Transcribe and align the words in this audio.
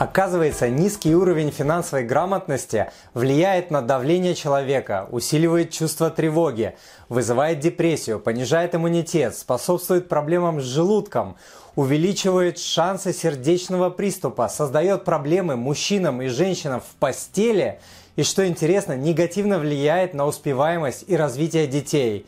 Оказывается, 0.00 0.70
низкий 0.70 1.14
уровень 1.14 1.50
финансовой 1.50 2.06
грамотности 2.06 2.90
влияет 3.12 3.70
на 3.70 3.82
давление 3.82 4.34
человека, 4.34 5.06
усиливает 5.10 5.72
чувство 5.72 6.08
тревоги, 6.08 6.74
вызывает 7.10 7.60
депрессию, 7.60 8.18
понижает 8.18 8.74
иммунитет, 8.74 9.36
способствует 9.36 10.08
проблемам 10.08 10.62
с 10.62 10.64
желудком, 10.64 11.36
увеличивает 11.76 12.58
шансы 12.58 13.12
сердечного 13.12 13.90
приступа, 13.90 14.48
создает 14.48 15.04
проблемы 15.04 15.56
мужчинам 15.56 16.22
и 16.22 16.28
женщинам 16.28 16.80
в 16.80 16.98
постели 16.98 17.78
и, 18.16 18.22
что 18.22 18.48
интересно, 18.48 18.96
негативно 18.96 19.58
влияет 19.58 20.14
на 20.14 20.24
успеваемость 20.24 21.04
и 21.08 21.14
развитие 21.14 21.66
детей. 21.66 22.24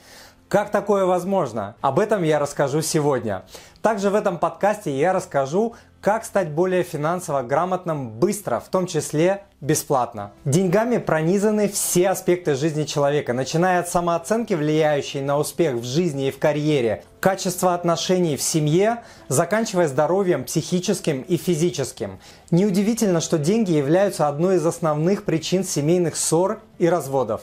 Как 0.52 0.70
такое 0.70 1.06
возможно? 1.06 1.76
Об 1.80 1.98
этом 1.98 2.22
я 2.22 2.38
расскажу 2.38 2.82
сегодня. 2.82 3.44
Также 3.80 4.10
в 4.10 4.14
этом 4.14 4.36
подкасте 4.36 4.94
я 4.94 5.14
расскажу, 5.14 5.74
как 6.02 6.24
стать 6.24 6.50
более 6.50 6.82
финансово 6.82 7.42
грамотным 7.42 8.10
быстро, 8.10 8.58
в 8.58 8.68
том 8.68 8.86
числе 8.86 9.44
бесплатно. 9.60 10.32
Деньгами 10.44 10.98
пронизаны 10.98 11.68
все 11.68 12.08
аспекты 12.10 12.56
жизни 12.56 12.82
человека, 12.82 13.32
начиная 13.32 13.78
от 13.78 13.88
самооценки, 13.88 14.54
влияющей 14.54 15.20
на 15.20 15.38
успех 15.38 15.76
в 15.76 15.84
жизни 15.84 16.26
и 16.26 16.30
в 16.32 16.40
карьере, 16.40 17.04
качества 17.20 17.72
отношений 17.74 18.36
в 18.36 18.42
семье, 18.42 19.04
заканчивая 19.28 19.86
здоровьем 19.86 20.42
психическим 20.42 21.22
и 21.22 21.36
физическим. 21.36 22.18
Неудивительно, 22.50 23.20
что 23.20 23.38
деньги 23.38 23.70
являются 23.70 24.26
одной 24.26 24.56
из 24.56 24.66
основных 24.66 25.22
причин 25.22 25.62
семейных 25.62 26.16
ссор 26.16 26.58
и 26.78 26.88
разводов. 26.88 27.42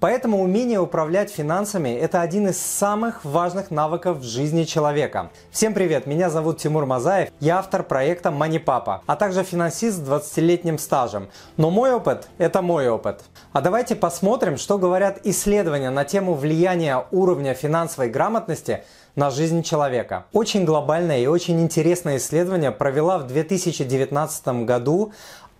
Поэтому 0.00 0.42
умение 0.42 0.80
управлять 0.80 1.30
финансами– 1.30 1.90
это 2.00 2.22
один 2.22 2.48
из 2.48 2.60
самых 2.60 3.24
важных 3.24 3.70
навыков 3.70 4.18
в 4.18 4.24
жизни 4.24 4.64
человека. 4.64 5.30
Всем 5.52 5.74
привет, 5.74 6.06
меня 6.06 6.30
зовут 6.30 6.58
Тимур 6.58 6.86
Мазаев, 6.86 7.28
я 7.38 7.58
автор 7.58 7.84
проекта 7.84 7.99
Money 8.08 8.62
Papa, 8.64 9.00
а 9.06 9.16
также 9.16 9.42
финансист 9.44 9.98
с 9.98 10.00
20-летним 10.00 10.78
стажем. 10.78 11.28
Но 11.56 11.70
мой 11.70 11.92
опыт– 11.92 12.28
это 12.38 12.62
мой 12.62 12.88
опыт. 12.88 13.22
А 13.52 13.60
давайте 13.60 13.96
посмотрим, 13.96 14.56
что 14.56 14.78
говорят 14.78 15.20
исследования 15.24 15.90
на 15.90 16.04
тему 16.04 16.34
влияния 16.34 17.04
уровня 17.10 17.54
финансовой 17.54 18.08
грамотности 18.10 18.84
на 19.16 19.30
жизнь 19.30 19.62
человека. 19.62 20.26
Очень 20.32 20.64
глобальное 20.64 21.18
и 21.18 21.26
очень 21.26 21.60
интересное 21.60 22.16
исследование 22.18 22.70
провела 22.70 23.18
в 23.18 23.26
2019 23.26 24.64
году 24.64 25.12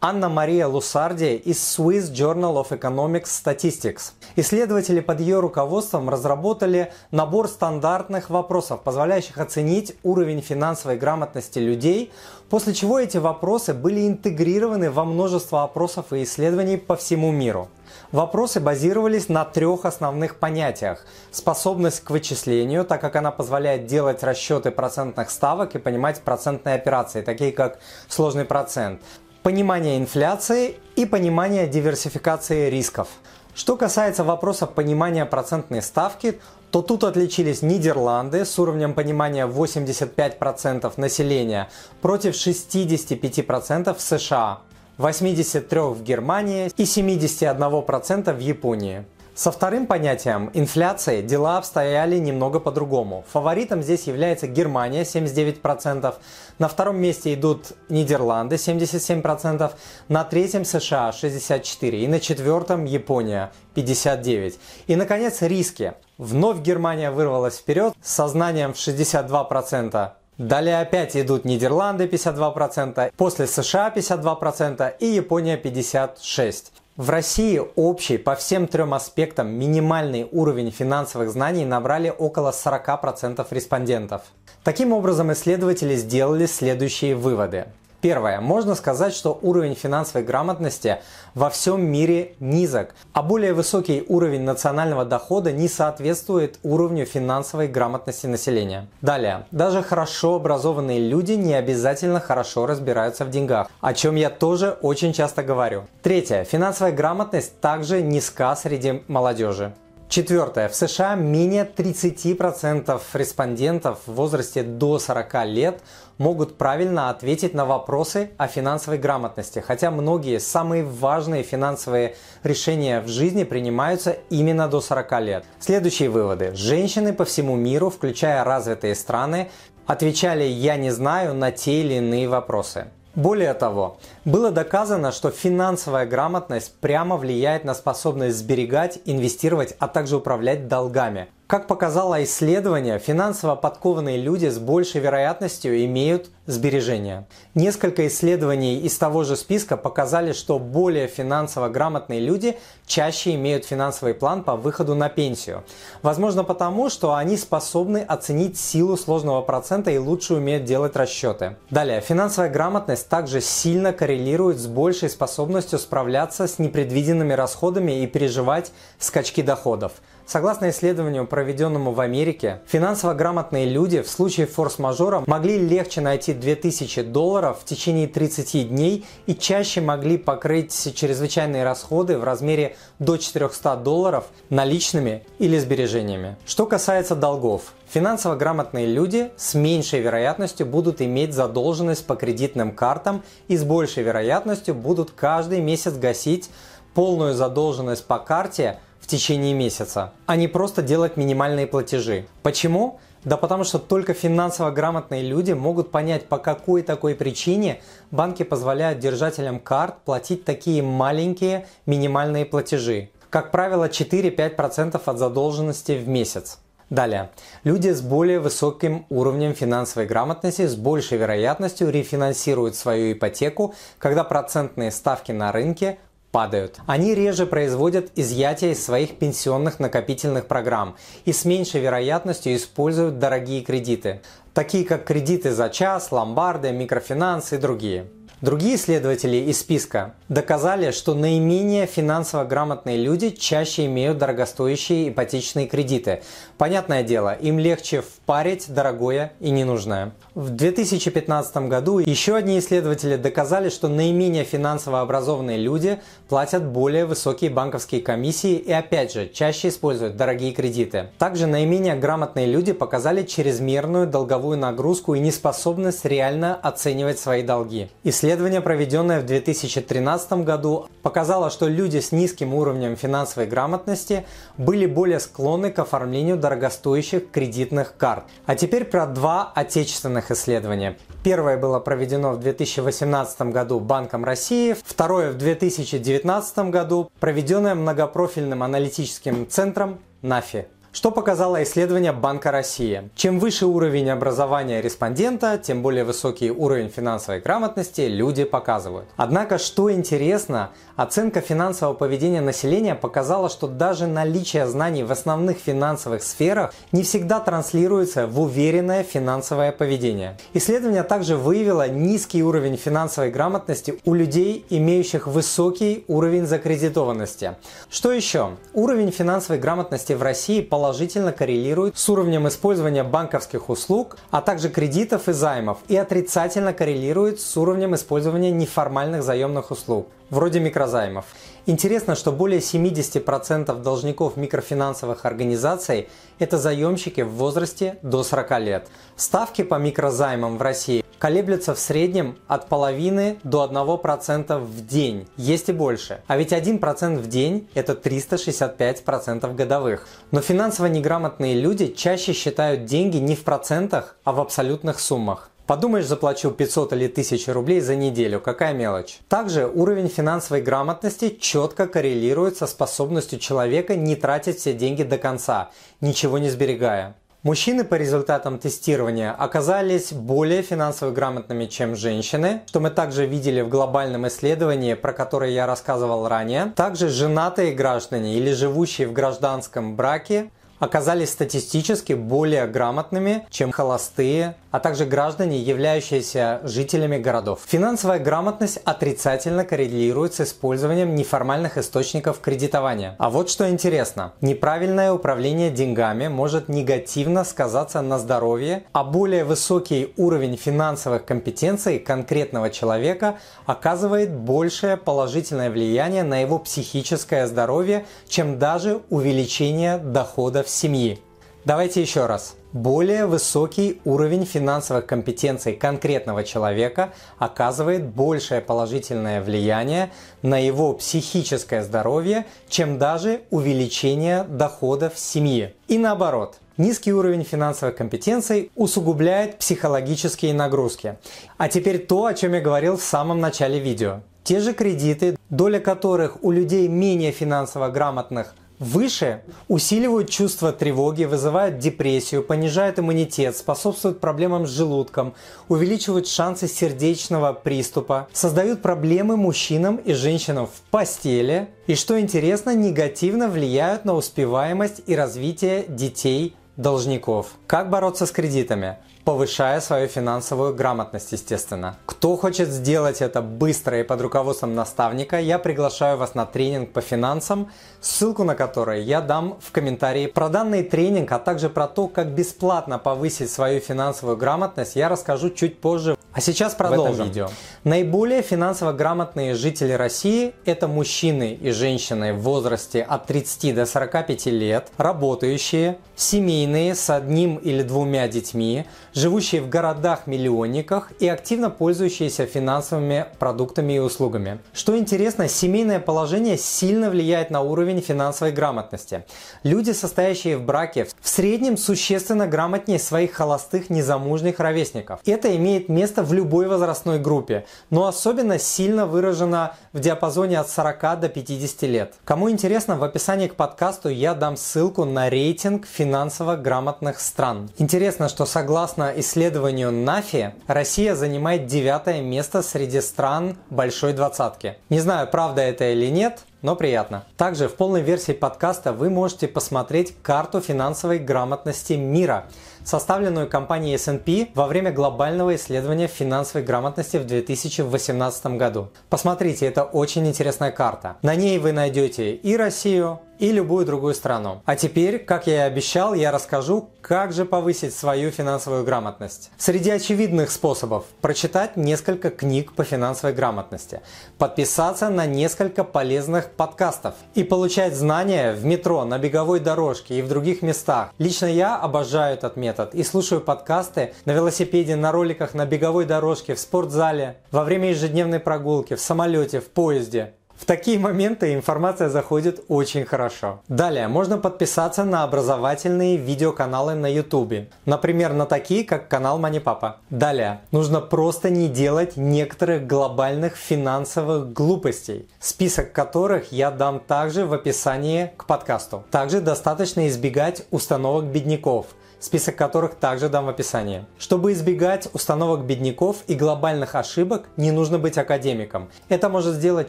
Анна-Мария 0.03 0.67
Лусарди 0.67 1.37
из 1.37 1.59
Swiss 1.59 2.11
Journal 2.11 2.55
of 2.55 2.71
Economics 2.71 3.27
Statistics. 3.27 4.13
Исследователи 4.35 5.01
под 5.01 5.21
ее 5.21 5.41
руководством 5.41 6.09
разработали 6.09 6.91
набор 7.11 7.49
стандартных 7.49 8.31
вопросов, 8.31 8.81
позволяющих 8.81 9.37
оценить 9.37 9.95
уровень 10.03 10.41
финансовой 10.41 10.97
грамотности 10.97 11.59
людей, 11.59 12.11
после 12.49 12.73
чего 12.73 12.99
эти 12.99 13.19
вопросы 13.19 13.75
были 13.75 14.09
интегрированы 14.09 14.91
во 14.91 15.05
множество 15.05 15.65
опросов 15.65 16.15
и 16.15 16.23
исследований 16.23 16.79
по 16.79 16.97
всему 16.97 17.31
миру. 17.31 17.69
Вопросы 18.11 18.59
базировались 18.59 19.29
на 19.29 19.45
трех 19.45 19.85
основных 19.85 20.37
понятиях. 20.37 21.05
Способность 21.31 22.01
к 22.01 22.09
вычислению, 22.09 22.87
так 22.87 23.03
как 23.03 23.17
она 23.17 23.33
позволяет 23.33 23.85
делать 23.85 24.23
расчеты 24.23 24.71
процентных 24.71 25.29
ставок 25.29 25.75
и 25.75 25.79
понимать 25.79 26.23
процентные 26.23 26.77
операции, 26.77 27.21
такие 27.21 27.53
как 27.53 27.79
сложный 28.09 28.47
процент 28.47 29.03
понимание 29.43 29.99
инфляции 29.99 30.77
и 30.97 31.07
понимание 31.07 31.67
диверсификации 31.67 32.69
рисков. 32.69 33.09
Что 33.55 33.77
касается 33.77 34.23
вопроса 34.23 34.67
понимания 34.67 35.25
процентной 35.25 35.83
ставки, 35.83 36.41
то 36.71 36.83
тут 36.83 37.05
отличились 37.05 37.63
Нидерланды 37.63 38.45
с 38.45 38.59
уровнем 38.59 38.95
понимания 38.95 39.47
85% 39.47 40.93
населения 40.97 41.69
против 42.01 42.35
65% 42.35 43.95
в 43.95 44.01
США, 44.01 44.61
83% 44.99 45.95
в 45.95 46.03
Германии 46.03 46.71
и 46.77 46.85
71% 46.85 48.33
в 48.33 48.39
Японии. 48.39 49.05
Со 49.35 49.53
вторым 49.53 49.87
понятием 49.87 50.51
инфляции 50.55 51.23
дела 51.23 51.59
обстояли 51.59 52.19
немного 52.19 52.61
по-другому. 52.61 53.25
Фаворитом 53.31 53.83
здесь 53.83 54.05
является 54.05 54.47
Германия 54.47 55.03
79%, 55.03 56.15
на 56.59 56.69
втором 56.69 56.97
месте 56.97 57.33
идут 57.35 57.73
Нидерланды 57.89 58.57
77%, 58.57 59.73
на 60.09 60.25
третьем 60.25 60.65
США 60.65 61.11
64% 61.11 61.91
и 61.91 62.09
на 62.09 62.21
четвертом 62.21 62.85
Япония 62.85 63.53
59%. 63.75 64.55
И 64.89 64.97
наконец 64.97 65.43
риски. 65.43 65.95
Вновь 66.19 66.59
Германия 66.59 67.11
вырвалась 67.11 67.59
вперед 67.59 67.95
с 68.03 68.13
сознанием 68.13 68.75
в 68.75 68.77
62%. 68.77 70.11
Далее 70.37 70.81
опять 70.81 71.17
идут 71.17 71.45
Нидерланды 71.45 72.07
52%, 72.07 73.13
после 73.17 73.47
США 73.47 73.93
52% 73.95 74.95
и 74.99 75.07
Япония 75.07 75.57
56%. 75.57 76.65
В 77.01 77.09
России 77.09 77.59
общий 77.77 78.19
по 78.19 78.35
всем 78.35 78.67
трем 78.67 78.93
аспектам 78.93 79.49
минимальный 79.49 80.29
уровень 80.31 80.71
финансовых 80.71 81.31
знаний 81.31 81.65
набрали 81.65 82.13
около 82.19 82.51
40% 82.51 83.47
респондентов. 83.53 84.21
Таким 84.65 84.93
образом, 84.93 85.33
исследователи 85.33 85.95
сделали 85.97 86.45
следующие 86.45 87.17
выводы. 87.17 87.69
Первое. 88.01 88.41
Можно 88.41 88.75
сказать, 88.75 89.15
что 89.15 89.39
уровень 89.43 89.75
финансовой 89.75 90.25
грамотности 90.25 90.99
во 91.35 91.51
всем 91.51 91.85
мире 91.85 92.35
низок, 92.41 92.95
а 93.13 93.23
более 93.23 93.53
высокий 93.53 94.05
уровень 94.09 94.43
национального 94.43 95.05
дохода 95.05 95.53
не 95.53 95.69
соответствует 95.69 96.59
уровню 96.63 97.05
финансовой 97.05 97.69
грамотности 97.69 98.27
населения. 98.27 98.87
Далее. 99.03 99.47
Даже 99.51 99.83
хорошо 99.83 100.37
образованные 100.37 100.99
люди 100.99 101.33
не 101.33 101.55
обязательно 101.55 102.21
хорошо 102.21 102.67
разбираются 102.67 103.25
в 103.25 103.31
деньгах, 103.31 103.69
о 103.81 103.93
чем 103.93 104.17
я 104.17 104.31
тоже 104.31 104.79
очень 104.81 105.13
часто 105.13 105.43
говорю. 105.43 105.85
Третье. 106.03 106.45
Финансовая 106.45 106.93
грамотность 106.93 107.61
также 107.61 108.01
низка 108.01 108.57
среди 108.57 109.03
молодежи. 109.09 109.73
Четвертое. 110.11 110.69
В 110.69 110.75
США 110.75 111.15
менее 111.15 111.65
30% 111.65 113.01
респондентов 113.15 114.01
в 114.07 114.13
возрасте 114.13 114.65
до 114.65 114.99
40 114.99 115.45
лет 115.45 115.83
могут 116.19 116.59
правильно 116.59 117.11
ответить 117.11 117.55
на 117.55 117.65
вопросы 117.65 118.33
о 118.37 118.49
финансовой 118.49 118.99
грамотности, 118.99 119.61
хотя 119.61 119.93
многие 119.93 120.41
самые 120.41 120.83
важные 120.83 121.45
финансовые 121.45 122.17
решения 122.43 123.01
в 123.03 123.07
жизни 123.07 123.45
принимаются 123.45 124.17
именно 124.31 124.67
до 124.67 124.81
40 124.81 125.21
лет. 125.21 125.45
Следующие 125.61 126.09
выводы. 126.11 126.57
Женщины 126.57 127.13
по 127.13 127.25
всему 127.25 127.55
миру, 127.55 127.89
включая 127.89 128.43
развитые 128.43 128.97
страны, 128.97 129.49
отвечали 129.87 130.43
«я 130.43 130.77
не 130.77 130.91
знаю» 130.91 131.35
на 131.35 131.53
те 131.53 131.83
или 131.83 131.95
иные 131.95 132.29
вопросы. 132.29 132.89
Более 133.15 133.55
того, 133.55 133.99
было 134.25 134.51
доказано, 134.51 135.13
что 135.13 135.31
финансовая 135.31 136.07
грамотность 136.07 136.75
прямо 136.81 137.17
влияет 137.17 137.65
на 137.65 137.75
способность 137.75 138.37
сберегать, 138.37 138.99
инвестировать, 139.05 139.75
а 139.79 139.89
также 139.89 140.17
управлять 140.17 140.69
долгами– 140.69 141.29
как 141.51 141.67
показало 141.67 142.23
исследование, 142.23 143.01
финансово 143.01 143.57
подкованные 143.57 144.19
люди 144.19 144.47
с 144.47 144.61
большей 144.61 145.01
вероятностью 145.01 145.85
имеют 145.85 146.31
сбережения. 146.47 147.27
Несколько 147.57 148.07
исследований 148.07 148.79
из 148.79 148.97
того 148.97 149.25
же 149.25 149.35
списка 149.35 149.77
показали, 149.77 150.33
что 150.33 150.61
более 150.61 151.09
финансово 151.09 151.69
грамотные 151.69 152.21
люди 152.21 152.57
чаще 152.87 153.35
имеют 153.35 153.65
финансовый 153.65 154.15
план 154.15 154.45
по 154.45 154.55
выходу 154.55 154.95
на 154.95 155.09
пенсию. 155.09 155.65
Возможно 156.03 156.45
потому, 156.45 156.89
что 156.89 157.15
они 157.15 157.37
способны 157.37 157.99
оценить 157.99 158.57
силу 158.57 158.97
сложного 158.97 159.43
процента 159.43 159.91
и 159.91 159.99
лучше 159.99 160.35
умеют 160.35 160.65
делать 160.67 160.95
расчеты. 160.95 161.57
Далее, 161.69 162.01
финансовая 162.01 162.49
грамотность 162.49 163.09
также 163.09 163.41
сильно 163.41 163.93
коррелирует 163.93 164.10
с 164.59 164.67
большей 164.67 165.09
способностью 165.09 165.79
справляться 165.79 166.47
с 166.47 166.59
непредвиденными 166.59 167.33
расходами 167.33 168.03
и 168.03 168.07
переживать 168.07 168.73
скачки 168.99 169.43
доходов. 169.43 169.93
Согласно 170.27 170.71
исследованию, 170.71 171.27
проведенному 171.27 171.91
в 171.91 171.99
Америке, 171.99 172.61
финансово 172.67 173.15
грамотные 173.15 173.69
люди 173.69 174.01
в 174.01 174.09
случае 174.09 174.47
форс-мажора 174.47 175.25
могли 175.27 175.59
легче 175.59 176.01
найти 176.01 176.33
2000 176.33 177.03
долларов 177.03 177.59
в 177.61 177.65
течение 177.65 178.07
30 178.07 178.69
дней 178.69 179.05
и 179.27 179.35
чаще 179.35 179.81
могли 179.81 180.19
покрыть 180.19 180.73
чрезвычайные 180.95 181.65
расходы 181.65 182.17
в 182.17 182.23
размере 182.23 182.77
до 183.01 183.17
400 183.17 183.75
долларов 183.79 184.27
наличными 184.51 185.25
или 185.41 185.59
сбережениями. 185.59 186.37
Что 186.47 186.65
касается 186.67 187.17
долгов, 187.17 187.73
Финансово 187.93 188.37
грамотные 188.37 188.87
люди 188.87 189.33
с 189.37 189.55
меньшей 189.55 190.01
вероятностью 190.01 190.67
будут 190.67 191.03
иметь 191.03 191.35
задолженность 191.35 192.07
по 192.07 192.15
кредитным 192.15 192.73
картам 192.73 193.23
и 193.49 193.57
с 193.57 193.65
большей 193.65 194.05
вероятностью 194.05 194.75
будут 194.75 195.11
каждый 195.11 195.61
месяц 195.61 195.95
гасить 195.95 196.51
полную 196.95 197.35
задолженность 197.35 198.07
по 198.07 198.19
карте 198.19 198.79
течение 199.11 199.55
месяца, 199.55 200.13
а 200.27 200.37
не 200.37 200.47
просто 200.47 200.83
делать 200.83 201.17
минимальные 201.17 201.67
платежи. 201.67 202.27
Почему? 202.43 203.01
Да 203.25 203.37
потому 203.37 203.65
что 203.65 203.79
только 203.79 204.15
финансово 204.15 204.71
грамотные 204.71 205.23
люди 205.23 205.53
могут 205.53 205.91
понять, 205.91 206.27
по 206.29 206.39
какой 206.39 206.83
такой 206.83 207.15
причине 207.15 207.83
банки 208.11 208.45
позволяют 208.45 209.01
держателям 209.01 209.59
карт 209.59 209.97
платить 210.05 210.45
такие 210.45 210.83
маленькие 210.83 211.67
минимальные 211.87 212.47
платежи. 212.47 213.11
Как 213.31 213.51
правило, 213.51 213.89
4-5% 213.89 215.01
от 215.05 215.19
задолженности 215.19 215.93
в 215.93 216.09
месяц. 216.09 216.59
Далее. 216.91 217.31
Люди 217.63 217.91
с 217.91 218.01
более 218.01 218.41
высоким 218.41 219.07
уровнем 219.11 219.55
финансовой 219.55 220.09
грамотности 220.09 220.67
с 220.67 220.75
большей 220.75 221.19
вероятностью 221.19 221.89
рефинансируют 221.89 222.75
свою 222.75 223.13
ипотеку, 223.13 223.75
когда 223.99 224.25
процентные 224.25 224.91
ставки 224.91 225.31
на 225.31 225.53
рынке 225.53 225.99
падают. 226.33 226.81
Они 226.87 227.15
реже 227.15 227.47
производят 227.47 228.11
изъятие 228.17 228.73
из 228.73 228.85
своих 228.85 229.19
пенсионных 229.19 229.79
накопительных 229.79 230.47
программ 230.47 230.97
и 231.25 231.33
с 231.33 231.45
меньшей 231.45 231.81
вероятностью 231.81 232.57
используют 232.57 233.21
дорогие 233.21 233.63
кредиты, 233.63 234.21
такие 234.53 234.85
как 234.85 235.05
кредиты 235.05 235.53
за 235.53 235.69
час, 235.71 236.11
ломбарды, 236.11 236.73
микрофинансы 236.73 237.55
и 237.55 237.59
другие. 237.59 238.07
Другие 238.41 238.77
исследователи 238.77 239.37
из 239.37 239.61
списка 239.61 240.15
доказали, 240.31 240.93
что 240.93 241.13
наименее 241.13 241.85
финансово 241.85 242.45
грамотные 242.45 242.97
люди 242.97 243.29
чаще 243.29 243.85
имеют 243.85 244.17
дорогостоящие 244.17 245.11
ипотечные 245.11 245.67
кредиты. 245.67 246.23
Понятное 246.57 247.03
дело, 247.03 247.35
им 247.35 247.59
легче 247.59 248.01
впарить 248.01 248.73
дорогое 248.73 249.35
и 249.41 249.51
ненужное. 249.51 250.13
В 250.35 250.49
2015 250.49 251.69
году 251.69 251.99
еще 251.99 252.35
одни 252.35 252.59
исследователи 252.59 253.17
доказали, 253.17 253.69
что 253.69 253.89
наименее 253.89 254.45
финансово 254.45 255.03
образованные 255.03 255.59
люди 255.59 256.01
платят 256.31 256.65
более 256.65 257.05
высокие 257.05 257.51
банковские 257.51 258.01
комиссии 258.01 258.55
и 258.55 258.73
опять 258.73 259.13
же 259.13 259.29
чаще 259.29 259.69
используют 259.69 260.17
дорогие 260.17 260.53
кредиты. 260.53 261.11
Также 261.19 261.47
наименее 261.47 261.95
грамотные 261.97 262.47
люди 262.47 262.73
показали 262.73 263.23
чрезмерную 263.23 264.07
долговую 264.07 264.57
нагрузку 264.57 265.15
и 265.15 265.21
неспособность 265.21 266.07
реально 266.07 266.55
оценивать 266.55 267.19
свои 267.19 267.43
долги. 267.43 267.91
Исследование, 268.31 268.61
проведенное 268.61 269.19
в 269.19 269.27
2013 269.27 270.45
году, 270.45 270.87
показало, 271.03 271.51
что 271.51 271.67
люди 271.67 271.99
с 271.99 272.13
низким 272.13 272.55
уровнем 272.55 272.95
финансовой 272.95 273.49
грамотности 273.49 274.25
были 274.57 274.87
более 274.87 275.19
склонны 275.19 275.73
к 275.73 275.81
оформлению 275.81 276.37
дорогостоящих 276.37 277.29
кредитных 277.33 277.97
карт. 277.97 278.23
А 278.47 278.55
теперь 278.55 278.85
про 278.85 279.07
два 279.07 279.51
отечественных 279.53 280.31
исследования. 280.31 280.97
Первое 281.25 281.57
было 281.57 281.81
проведено 281.81 282.31
в 282.31 282.39
2018 282.39 283.41
году 283.53 283.81
Банком 283.81 284.25
России, 284.25 284.77
второе 284.81 285.33
в 285.33 285.37
2019 285.37 286.71
году, 286.71 287.11
проведенное 287.19 287.75
многопрофильным 287.75 288.63
аналитическим 288.63 289.49
центром 289.49 289.99
НАФИ. 290.23 290.67
Что 290.93 291.13
показало 291.13 291.63
исследование 291.63 292.11
Банка 292.11 292.51
России? 292.51 293.11
Чем 293.15 293.39
выше 293.39 293.67
уровень 293.67 294.11
образования 294.11 294.83
респондента, 294.83 295.57
тем 295.57 295.83
более 295.83 296.03
высокий 296.03 296.51
уровень 296.51 296.89
финансовой 296.89 297.41
грамотности 297.41 298.01
люди 298.01 298.43
показывают. 298.43 299.09
Однако, 299.17 299.59
что 299.59 299.93
интересно, 299.93 300.71
оценка 300.97 301.43
финансового 301.43 301.95
поведения 301.95 302.41
населения 302.41 302.97
показала, 302.97 303.49
что 303.49 303.69
даже 303.69 304.09
наличие 304.09 304.67
знаний 304.67 305.05
в 305.05 305.13
основных 305.13 305.59
финансовых 305.59 306.25
сферах 306.25 306.75
не 306.91 307.05
всегда 307.05 307.39
транслируется 307.39 308.27
в 308.27 308.41
уверенное 308.41 309.05
финансовое 309.05 309.71
поведение. 309.71 310.39
Исследование 310.55 311.05
также 311.05 311.37
выявило 311.37 311.89
низкий 311.89 312.43
уровень 312.43 312.77
финансовой 312.77 313.31
грамотности 313.31 314.01
у 314.05 314.15
людей, 314.15 314.67
имеющих 314.71 315.29
высокий 315.29 316.05
уровень 316.09 316.47
закредитованности. 316.47 317.55
Что 317.89 318.11
еще? 318.11 318.57
Уровень 318.75 319.13
финансовой 319.13 319.61
грамотности 319.61 320.15
в 320.15 320.23
России 320.25 320.61
положительно 320.81 321.31
коррелирует 321.31 321.99
с 321.99 322.09
уровнем 322.09 322.49
использования 322.49 323.05
банковских 323.05 323.69
услуг, 323.69 324.17
а 324.31 324.41
также 324.41 324.71
кредитов 324.71 325.29
и 325.29 325.33
займов, 325.35 325.77
и 325.89 325.97
отрицательно 325.97 326.73
коррелирует 326.73 327.39
с 327.39 327.55
уровнем 327.59 327.95
использования 327.95 328.51
неформальных 328.51 329.23
заемных 329.23 329.73
услуг, 329.73 330.09
вроде 330.31 330.59
микрозаймов. 330.59 331.27
Интересно, 331.67 332.15
что 332.15 332.33
более 332.33 332.61
70% 332.61 333.83
должников 333.83 334.39
микрофинансовых 334.39 335.27
организаций– 335.27 336.09
это 336.39 336.57
заемщики 336.57 337.21
в 337.21 337.33
возрасте 337.33 337.99
до 338.01 338.23
40 338.23 338.61
лет. 338.61 338.89
Ставки 339.17 339.61
по 339.63 339.75
микрозаймам 339.75 340.57
в 340.57 340.63
России 340.63 341.05
колеблется 341.21 341.75
в 341.75 341.79
среднем 341.79 342.39
от 342.49 342.69
половины 342.69 343.39
до 343.45 343.65
1% 343.65 344.59
в 344.59 344.87
день. 344.87 345.29
Есть 345.37 345.69
и 345.69 345.73
больше. 345.73 346.23
А 346.27 346.37
ведь 346.39 346.53
1% 346.53 347.19
в 347.19 347.29
день– 347.29 347.69
это 347.75 347.93
365% 347.93 349.55
годовых. 349.55 350.09
Но 350.31 350.41
финансово 350.41 350.87
неграмотные 350.87 351.55
люди 351.55 351.89
чаще 351.89 352.33
считают 352.33 352.87
деньги 352.87 353.19
не 353.19 353.37
в 353.37 353.45
процентах, 353.45 354.17
а 354.25 354.33
в 354.33 354.41
абсолютных 354.41 354.99
суммах. 354.99 355.51
Подумаешь, 355.67 356.07
заплачу 356.07 356.51
500 356.51 356.95
или 356.95 357.07
1000 357.07 357.53
рублей 357.53 357.81
за 357.81 357.95
неделю, 357.95 358.41
какая 358.41 358.73
мелочь. 358.73 359.21
Также 359.29 359.69
уровень 359.69 360.09
финансовой 360.09 360.63
грамотности 360.63 361.29
четко 361.39 361.87
коррелирует 361.87 362.57
со 362.57 362.67
способностью 362.67 363.39
человека 363.39 363.95
не 363.95 364.17
тратить 364.17 364.59
все 364.59 364.73
деньги 364.73 365.05
до 365.05 365.19
конца, 365.19 365.71
ничего 366.01 366.39
не 366.39 366.49
сберегая. 366.51 367.15
Мужчины 367.43 367.85
по 367.85 367.95
результатам 367.95 368.59
тестирования 368.59 369.33
оказались 369.33 370.13
более 370.13 370.61
финансово 370.61 371.11
грамотными, 371.11 371.65
чем 371.65 371.97
женщины, 371.97 372.61
что 372.67 372.81
мы 372.81 372.91
также 372.91 373.25
видели 373.25 373.63
в 373.63 373.71
глобальном 373.71 374.29
исследовании, 374.29 374.93
про 374.93 375.15
которое 375.15 375.51
я 375.51 375.67
рассказывал 375.67 376.29
ранее. 376.29 376.75
Также 376.77 377.09
женатые 377.09 377.73
граждане 377.73 378.35
или 378.35 378.53
живущие 378.53 379.09
в 379.09 379.15
гражданском 379.15 379.97
браке 379.97 380.51
оказались 380.81 381.31
статистически 381.31 382.15
более 382.15 382.67
грамотными, 382.67 383.47
чем 383.51 383.71
холостые, 383.71 384.57
а 384.71 384.81
также 384.81 385.05
граждане, 385.05 385.59
являющиеся 385.59 386.61
жителями 386.65 387.19
городов. 387.19 387.61
Финансовая 387.67 388.19
грамотность 388.19 388.81
отрицательно 388.85 389.65
коррелирует 389.65 390.35
с 390.35 390.41
использованием 390.41 391.15
неформальных 391.15 391.77
источников 391.79 392.41
кредитования. 392.41 393.15
А 393.19 393.31
вот 393.31 393.51
что 393.51 393.69
интересно. 393.69 394.33
Неправильное 394.41 395.13
управление 395.13 395.71
деньгами 395.71 396.29
может 396.29 396.69
негативно 396.69 397.45
сказаться 397.45 398.01
на 398.01 398.19
здоровье, 398.19 398.85
а 398.93 399.05
более 399.05 399.45
высокий 399.45 400.15
уровень 400.17 400.57
финансовых 400.57 401.25
компетенций 401.25 401.99
конкретного 401.99 402.71
человека 402.71 403.39
оказывает 403.67 404.31
большее 404.33 404.97
положительное 404.97 405.71
влияние 405.71 406.23
на 406.23 406.39
его 406.39 406.59
психическое 406.59 407.47
здоровье, 407.47 408.07
чем 408.29 408.59
даже 408.59 409.03
увеличение 409.11 409.99
доходов 409.99 410.70
семьи. 410.71 411.19
Давайте 411.65 412.01
еще 412.01 412.27
раз. 412.27 412.57
Более 412.73 413.27
высокий 413.27 414.01
уровень 414.05 414.47
финансовых 414.47 415.05
компетенций 415.05 415.75
конкретного 415.75 416.45
человека 416.45 417.13
оказывает 417.39 418.07
большее 418.07 418.61
положительное 418.61 419.43
влияние 419.43 420.11
на 420.43 420.59
его 420.59 420.93
психическое 420.95 421.83
здоровье, 421.83 422.47
чем 422.69 422.99
даже 422.99 423.43
увеличение 423.51 424.45
доходов 424.45 425.19
семьи. 425.19 425.75
И 425.89 425.99
наоборот, 425.99 426.59
Низкий 426.81 427.13
уровень 427.13 427.45
финансовых 427.45 427.95
компетенций 427.97 428.71
усугубляет 428.75 429.59
психологические 429.59 430.55
нагрузки. 430.55 431.19
А 431.59 431.69
теперь 431.69 431.99
то, 431.99 432.25
о 432.25 432.33
чем 432.33 432.55
я 432.55 432.63
говорил 432.63 432.97
в 432.97 433.03
самом 433.03 433.39
начале 433.39 433.79
видео. 433.79 434.23
Те 434.45 434.61
же 434.61 434.73
кредиты, 434.73 435.37
доля 435.51 435.79
которых 435.79 436.43
у 436.43 436.51
людей 436.51 436.89
менее 436.89 437.33
финансово 437.33 437.91
грамотных 437.91 438.55
Выше 438.81 439.43
усиливают 439.69 440.31
чувство 440.31 440.73
тревоги, 440.73 441.25
вызывают 441.25 441.77
депрессию, 441.77 442.43
понижают 442.43 442.99
иммунитет, 442.99 443.55
способствуют 443.55 444.21
проблемам 444.21 444.67
с 444.67 444.71
желудком, 444.71 445.35
увеличивают 445.69 446.27
шансы 446.27 446.67
сердечного 446.67 447.53
приступа, 447.53 448.27
создают 448.33 448.81
проблемы 448.81 449.37
мужчинам 449.37 449.97
и 449.97 450.15
женщинам 450.15 450.67
в 450.67 450.91
постели 450.91 451.69
и, 451.87 451.95
что 451.95 452.19
интересно, 452.19 452.75
негативно 452.75 453.49
влияют 453.49 454.07
на 454.07 454.15
успеваемость 454.15 455.03
и 455.07 455.15
развитие 455.15 455.85
детей 455.87 456.57
должников. 456.79 457.49
Как 457.67 457.91
бороться 457.91 458.25
с 458.25 458.31
кредитами? 458.31 458.97
Повышая 459.25 459.81
свою 459.81 460.09
финансовую 460.09 460.75
грамотность, 460.75 461.33
естественно. 461.33 461.97
Кто 462.07 462.37
хочет 462.37 462.69
сделать 462.69 463.21
это 463.21 463.43
быстро 463.43 464.01
и 464.01 464.03
под 464.03 464.21
руководством 464.21 464.75
наставника, 464.75 465.39
я 465.39 465.59
приглашаю 465.59 466.17
вас 466.17 466.35
на 466.35 466.47
тренинг 466.47 466.93
по 466.93 467.01
финансам, 467.01 467.71
ссылку 468.01 468.45
на 468.45 468.55
который 468.55 469.03
я 469.03 469.21
дам 469.21 469.59
в 469.61 469.73
комментарии. 469.73 470.27
Про 470.27 470.49
данный 470.49 470.83
тренинг, 470.83 471.33
а 471.33 471.39
также 471.39 471.69
про 471.69 471.87
то, 471.87 472.09
как 472.09 472.29
бесплатно 472.29 472.99
повысить 472.99 473.51
свою 473.51 473.81
финансовую 473.81 474.37
грамотность, 474.37 474.97
я 474.97 475.09
расскажу 475.09 475.51
чуть 475.51 475.81
позже. 475.81 476.17
А 476.33 476.41
сейчас 476.41 476.75
продолжим. 476.75 477.13
В 477.13 477.15
этом 477.15 477.27
видео. 477.27 477.49
Наиболее 477.83 478.43
финансово 478.43 478.93
грамотные 478.93 479.55
жители 479.55 479.93
России– 479.93 480.55
это 480.65 480.87
мужчины 480.87 481.59
и 481.61 481.73
женщины 481.73 482.33
в 482.33 482.43
возрасте 482.43 483.03
от 483.03 483.27
30 483.27 483.75
до 483.75 483.85
45 483.85 484.47
лет, 484.47 484.89
работающие, 484.97 485.99
семейные 486.15 486.95
с 486.95 487.11
одним 487.11 487.57
или 487.57 487.83
двумя 487.83 488.29
детьми, 488.29 488.87
живущие 489.15 489.61
в 489.61 489.69
городах-миллионниках 489.69 491.13
и 491.19 491.29
активно 491.29 491.71
пользующиеся 491.71 492.47
финансовыми 492.47 493.27
продуктами 493.39 493.95
и 493.95 493.99
услугами. 493.99 494.61
Что 494.73 494.97
интересно, 494.99 495.49
семейное 495.49 496.01
положение 496.01 496.57
сильно 496.57 497.11
влияет 497.11 497.51
на 497.51 497.61
уровень 497.61 498.01
финансовой 498.01 498.53
грамотности. 498.53 499.25
Люди, 499.63 499.91
состоящие 499.93 500.57
в 500.57 500.65
браке, 500.65 501.07
в 501.21 501.29
среднем 501.29 501.77
существенно 501.77 502.47
грамотнее 502.47 502.99
своих 502.99 503.33
холостых 503.33 503.91
незамужних 503.91 504.61
ровесников. 504.61 505.21
Это 505.27 505.55
имеет 505.57 505.89
место 505.89 506.23
в 506.23 506.33
любой 506.33 506.69
возрастной 506.69 507.19
группе, 507.19 507.67
но 507.91 508.07
особенно 508.07 508.59
сильно 508.59 509.07
выражена 509.07 509.75
в 509.93 510.01
диапазоне 510.01 510.59
от 510.59 510.69
40 510.69 511.21
до 511.21 511.29
50 511.29 511.83
лет. 511.83 512.15
Кому 512.25 512.51
интересно, 512.51 512.97
в 512.97 513.05
описании 513.05 513.49
к 513.49 513.55
подкасту 513.55 514.09
я 514.09 514.35
дам 514.35 514.57
ссылку 514.57 515.05
на 515.05 515.31
рейтинг 515.31 515.87
финансово 515.87 516.57
грамотных 516.57 517.21
стран. 517.21 517.71
Интересно, 517.79 518.29
что 518.29 518.47
согласно 518.47 519.00
исследованию 519.17 519.91
НАФИ, 519.91 520.55
Россия 520.67 521.15
занимает 521.15 521.67
девятое 521.67 522.21
место 522.21 522.63
среди 522.63 523.01
стран 523.01 523.57
Большой 523.71 524.13
Двадцатки. 524.13 524.77
Не 524.89 525.01
знаю, 525.01 525.29
правда 525.29 525.63
это 525.63 525.91
или 525.91 526.07
нет, 526.07 526.41
но 526.63 526.77
приятно. 526.77 527.25
Также 527.37 527.69
в 527.69 527.75
полной 527.75 528.03
версии 528.03 528.33
подкаста 528.33 528.93
вы 528.93 529.11
можете 529.11 529.49
посмотреть 529.49 530.15
карту 530.23 530.61
финансовой 530.61 531.19
грамотности 531.19 531.95
мира, 531.95 532.47
составленную 532.85 533.49
компанией 533.49 533.95
S&P 533.97 534.49
во 534.55 534.67
время 534.67 534.93
глобального 534.93 535.55
исследования 535.57 536.07
финансовой 536.07 536.63
грамотности 536.63 537.17
в 537.17 537.27
2018 537.27 538.47
году. 538.59 538.91
Посмотрите, 539.09 539.67
это 539.67 539.85
очень 539.85 540.27
интересная 540.27 540.71
карта. 540.71 541.17
На 541.23 541.35
ней 541.35 541.59
вы 541.59 541.73
найдете 541.73 542.35
и 542.35 542.57
Россию, 542.57 543.21
и 543.41 543.53
любую 543.53 543.87
другую 543.87 544.15
страну. 544.15 544.61
А 544.67 544.77
теперь, 544.77 545.19
как 545.19 545.47
я 545.47 545.55
и 545.55 545.67
обещал, 545.67 546.15
я 546.15 546.31
расскажу, 546.31 546.91
как 547.01 547.33
же 547.33 547.47
повысить 547.47 547.95
свою 547.95 548.31
финансовую 548.31 548.85
грамотность. 548.85 549.51
Среди 549.57 549.91
очевидных 549.91 550.51
способов– 550.51 551.07
прочитать 551.23 551.77
несколько 551.77 552.31
книг 552.31 552.75
по 552.75 552.85
финансовой 552.85 553.35
грамотности, 553.35 554.03
подписаться 554.37 555.09
на 555.09 555.25
несколько 555.25 555.85
полезных 555.85 556.51
подкастов 556.51 557.15
и 557.35 557.43
получать 557.43 557.97
знания 557.97 558.53
в 558.53 558.65
метро, 558.65 559.05
на 559.05 559.19
беговой 559.19 559.61
дорожке 559.61 560.19
и 560.19 560.23
в 560.23 560.29
других 560.29 560.61
местах. 560.61 561.11
Лично 561.19 561.47
я 561.47 561.77
обожаю 561.79 562.35
этот 562.35 562.57
метод 562.57 562.95
и 562.95 563.03
слушаю 563.03 563.41
подкасты 563.41 564.13
на 564.27 564.33
велосипеде, 564.33 564.97
на 564.97 565.13
роликах, 565.13 565.55
на 565.55 565.65
беговой 565.65 566.05
дорожке, 566.05 566.55
в 566.55 566.61
спортзале, 566.61 567.39
во 567.51 567.65
время 567.65 567.89
ежедневной 567.89 568.39
прогулки, 568.39 568.95
в 568.95 569.01
самолете, 569.01 569.61
в 569.61 569.71
поезде. 569.71 570.35
В 570.61 570.67
такие 570.67 570.99
моменты 570.99 571.55
информация 571.55 572.11
заходит 572.11 572.63
очень 572.69 573.07
хорошо. 573.07 573.63
Далее, 573.69 574.09
можно 574.09 574.37
подписаться 574.37 575.05
на 575.05 575.25
образовательные 575.25 576.19
видеоканалы 576.19 576.95
на 576.95 577.11
YouTube. 577.11 577.71
Например, 577.87 578.35
на 578.35 578.45
такие, 578.45 578.85
как 578.85 579.09
канал 579.09 579.39
Манипапа. 579.39 579.97
Далее, 580.11 580.61
нужно 580.71 581.01
просто 581.01 581.49
не 581.49 581.69
делать 581.69 582.19
некоторых 582.19 582.87
глобальных 582.87 583.57
финансовых 583.57 584.53
глупостей, 584.53 585.27
список 585.39 585.93
которых 585.93 586.53
я 586.53 586.71
дам 586.71 587.01
также 587.01 587.47
в 587.47 587.55
описании 587.55 588.31
к 588.37 588.45
подкасту. 588.45 589.03
Также 589.11 589.41
достаточно 589.41 590.09
избегать 590.09 590.67
установок 590.71 591.25
бедняков– 591.25 591.87
список 592.21 592.57
которых 592.57 592.95
также 592.95 593.29
дам 593.29 593.47
в 593.47 593.49
описании. 593.49 594.05
Чтобы 594.19 594.53
избегать 594.53 595.09
установок 595.13 595.65
бедняков 595.65 596.19
и 596.27 596.35
глобальных 596.35 596.95
ошибок, 596.95 597.49
не 597.57 597.73
нужно 597.73 597.99
быть 597.99 598.19
академиком. 598.19 598.91
Это 599.09 599.29
может 599.29 599.55
сделать 599.55 599.89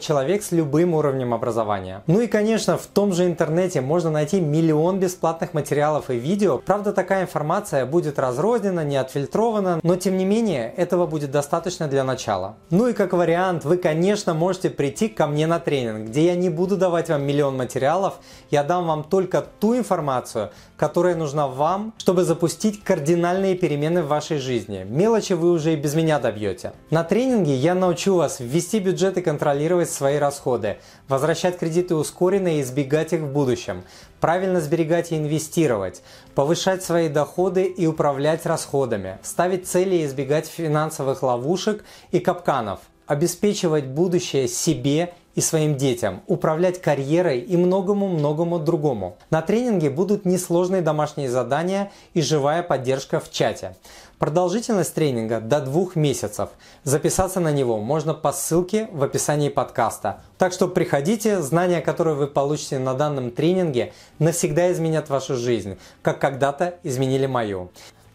человек 0.00 0.42
с 0.42 0.50
любым 0.50 0.94
уровнем 0.94 1.34
образования. 1.34 2.02
Ну 2.06 2.20
и 2.20 2.26
конечно, 2.26 2.76
в 2.78 2.86
том 2.86 3.12
же 3.12 3.26
интернете 3.26 3.80
можно 3.80 4.10
найти 4.10 4.40
миллион 4.40 4.98
бесплатных 4.98 5.54
материалов 5.54 6.10
и 6.10 6.16
видео. 6.16 6.58
Правда, 6.58 6.92
такая 6.92 7.22
информация 7.22 7.86
будет 7.86 8.18
разрознена, 8.18 8.82
не 8.84 8.96
отфильтрована, 8.96 9.80
но 9.82 9.96
тем 9.96 10.16
не 10.16 10.24
менее, 10.24 10.72
этого 10.76 11.06
будет 11.06 11.30
достаточно 11.30 11.86
для 11.86 12.04
начала. 12.04 12.56
Ну 12.70 12.88
и 12.88 12.94
как 12.94 13.12
вариант, 13.12 13.64
вы, 13.64 13.76
конечно, 13.76 14.32
можете 14.32 14.70
прийти 14.70 15.08
ко 15.08 15.26
мне 15.26 15.46
на 15.46 15.58
тренинг, 15.58 16.08
где 16.08 16.26
я 16.26 16.34
не 16.34 16.48
буду 16.48 16.76
давать 16.76 17.10
вам 17.10 17.22
миллион 17.22 17.56
материалов, 17.56 18.14
я 18.50 18.64
дам 18.64 18.86
вам 18.86 19.04
только 19.04 19.44
ту 19.60 19.76
информацию, 19.76 20.50
которая 20.76 21.14
нужна 21.14 21.46
вам, 21.46 21.92
чтобы 22.22 22.24
запустить 22.24 22.84
кардинальные 22.84 23.56
перемены 23.56 24.02
в 24.02 24.06
вашей 24.06 24.38
жизни. 24.38 24.86
Мелочи 24.88 25.32
вы 25.32 25.50
уже 25.50 25.72
и 25.72 25.76
без 25.76 25.94
меня 25.94 26.20
добьете. 26.20 26.72
На 26.90 27.02
тренинге 27.02 27.54
я 27.54 27.74
научу 27.74 28.14
вас 28.14 28.38
ввести 28.40 28.78
бюджет 28.78 29.16
и 29.16 29.22
контролировать 29.22 29.90
свои 29.90 30.18
расходы, 30.18 30.76
возвращать 31.08 31.58
кредиты 31.58 31.94
ускоренно 31.94 32.58
и 32.58 32.60
избегать 32.60 33.12
их 33.12 33.22
в 33.22 33.32
будущем, 33.32 33.82
правильно 34.20 34.60
сберегать 34.60 35.12
и 35.12 35.16
инвестировать, 35.16 36.02
повышать 36.34 36.84
свои 36.84 37.08
доходы 37.08 37.64
и 37.64 37.86
управлять 37.86 38.46
расходами, 38.46 39.18
ставить 39.22 39.66
цели 39.66 39.96
и 39.96 40.06
избегать 40.06 40.46
финансовых 40.46 41.22
ловушек 41.22 41.84
и 42.12 42.20
капканов, 42.20 42.80
обеспечивать 43.06 43.86
будущее 43.86 44.46
себе 44.46 45.12
и 45.34 45.40
своим 45.40 45.76
детям, 45.76 46.22
управлять 46.26 46.80
карьерой 46.80 47.40
и 47.40 47.56
многому-многому 47.56 48.58
другому. 48.58 49.16
На 49.30 49.42
тренинге 49.42 49.90
будут 49.90 50.24
несложные 50.24 50.82
домашние 50.82 51.30
задания 51.30 51.90
и 52.14 52.22
живая 52.22 52.62
поддержка 52.62 53.20
в 53.20 53.30
чате. 53.30 53.74
Продолжительность 54.18 54.94
тренинга 54.94 55.40
до 55.40 55.60
двух 55.60 55.96
месяцев. 55.96 56.50
Записаться 56.84 57.40
на 57.40 57.50
него 57.50 57.78
можно 57.78 58.14
по 58.14 58.32
ссылке 58.32 58.88
в 58.92 59.02
описании 59.02 59.48
подкаста. 59.48 60.20
Так 60.38 60.52
что 60.52 60.68
приходите, 60.68 61.42
знания, 61.42 61.80
которые 61.80 62.14
вы 62.14 62.28
получите 62.28 62.78
на 62.78 62.94
данном 62.94 63.32
тренинге, 63.32 63.92
навсегда 64.20 64.70
изменят 64.70 65.08
вашу 65.08 65.34
жизнь, 65.34 65.76
как 66.02 66.20
когда-то 66.20 66.74
изменили 66.84 67.26
мою. 67.26 67.70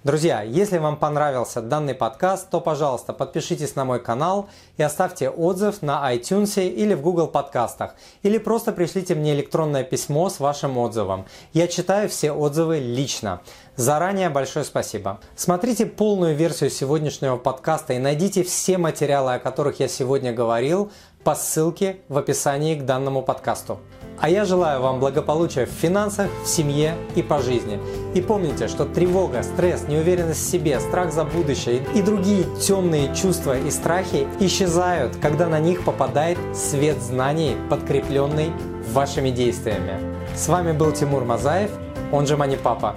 Друзья, 0.07 0.41
если 0.41 0.77
вам 0.77 0.95
понравился 0.95 1.61
данный 1.61 1.93
подкаст, 1.93 2.49
то, 2.49 2.61
пожалуйста, 2.61 3.11
подпишитесь 3.11 3.75
на 3.75 3.83
мой 3.83 4.01
канал 4.01 4.47
и 4.77 4.83
оставьте 4.83 5.29
отзыв 5.29 5.81
на 5.81 6.09
iTunes 6.15 6.65
или 6.65 6.93
в 6.93 7.01
Google 7.01 7.27
подкастах. 7.27 7.93
Или 8.23 8.37
просто 8.37 8.71
пришлите 8.71 9.15
мне 9.15 9.33
электронное 9.33 9.83
письмо 9.83 10.29
с 10.29 10.39
вашим 10.39 10.77
отзывом. 10.77 11.25
Я 11.51 11.67
читаю 11.67 12.07
все 12.07 12.31
отзывы 12.31 12.79
лично. 12.79 13.41
Заранее 13.75 14.29
большое 14.29 14.63
спасибо. 14.63 15.19
Смотрите 15.35 15.85
полную 15.85 16.37
версию 16.37 16.69
сегодняшнего 16.69 17.35
подкаста 17.35 17.91
и 17.91 17.99
найдите 17.99 18.43
все 18.43 18.77
материалы, 18.77 19.33
о 19.33 19.39
которых 19.39 19.81
я 19.81 19.89
сегодня 19.89 20.31
говорил, 20.31 20.89
по 21.23 21.35
ссылке 21.35 21.97
в 22.09 22.17
описании 22.17 22.75
к 22.75 22.85
данному 22.85 23.21
подкасту. 23.21 23.79
А 24.19 24.29
я 24.29 24.45
желаю 24.45 24.81
вам 24.81 24.99
благополучия 24.99 25.65
в 25.65 25.69
финансах, 25.69 26.29
в 26.43 26.47
семье 26.47 26.95
и 27.15 27.21
по 27.21 27.39
жизни. 27.39 27.79
И 28.15 28.21
помните, 28.21 28.67
что 28.67 28.85
тревога, 28.85 29.43
стресс, 29.43 29.87
неуверенность 29.87 30.41
в 30.41 30.49
себе, 30.49 30.79
страх 30.79 31.11
за 31.11 31.23
будущее 31.23 31.83
и 31.93 32.01
другие 32.01 32.45
темные 32.59 33.13
чувства 33.15 33.57
и 33.59 33.69
страхи 33.69 34.27
исчезают, 34.39 35.17
когда 35.17 35.47
на 35.47 35.59
них 35.59 35.83
попадает 35.83 36.39
свет 36.55 36.99
знаний, 37.01 37.55
подкрепленный 37.69 38.51
вашими 38.91 39.29
действиями. 39.29 39.99
С 40.35 40.47
вами 40.47 40.71
был 40.71 40.91
Тимур 40.91 41.23
Мазаев, 41.23 41.71
он 42.11 42.25
же 42.25 42.37
Мани 42.37 42.57
Папа. 42.57 42.95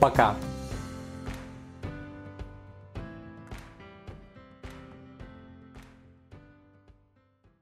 Пока! 0.00 0.34